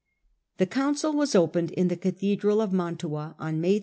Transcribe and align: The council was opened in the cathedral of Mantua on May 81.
The 0.57 0.65
council 0.65 1.13
was 1.13 1.35
opened 1.35 1.69
in 1.69 1.87
the 1.89 1.95
cathedral 1.95 2.59
of 2.59 2.73
Mantua 2.73 3.35
on 3.37 3.61
May 3.61 3.73
81. 3.75 3.79